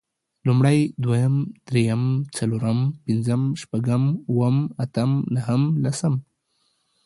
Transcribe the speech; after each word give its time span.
لومړی، 0.47 0.79
دويم، 1.03 1.35
درېيم، 1.67 2.03
څلورم، 2.35 2.79
پنځم، 3.05 3.41
شپږم، 3.61 4.03
اووم، 4.29 4.57
اتم 4.83 5.11
نهم، 5.35 5.61
لسم 5.83 6.13